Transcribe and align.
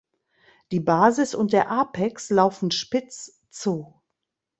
Die 0.71 0.79
Basis 0.79 1.35
und 1.35 1.53
der 1.53 1.69
Apex 1.69 2.31
laufen 2.31 2.71
spitz 2.71 3.39
zu. 3.51 4.01